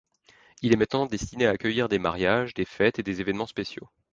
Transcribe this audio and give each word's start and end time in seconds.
Il 0.63 0.73
est 0.73 0.77
maintenant 0.77 1.05
destiné 1.05 1.45
à 1.45 1.51
accueillir 1.51 1.87
des 1.87 1.99
mariages, 1.99 2.55
des 2.55 2.65
fêtes 2.65 2.97
et 2.97 3.03
des 3.03 3.21
événements 3.21 3.45
spéciaux. 3.45 3.87